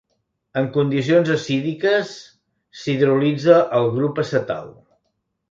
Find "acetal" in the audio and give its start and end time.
4.27-4.75